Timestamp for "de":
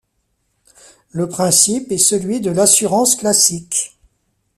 2.41-2.49